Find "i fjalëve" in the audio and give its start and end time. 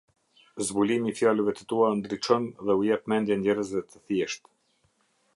1.11-1.51